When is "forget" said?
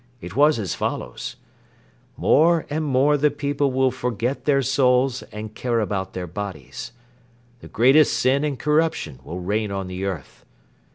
3.91-4.45